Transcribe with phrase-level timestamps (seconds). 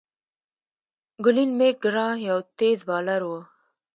[1.23, 3.39] گلين میک ګرا یو تېز بالر وو.